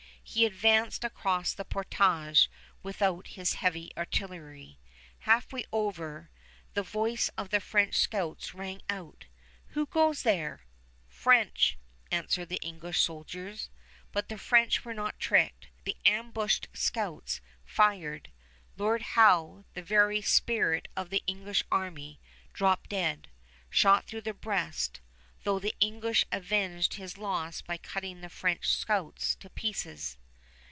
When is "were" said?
14.85-14.93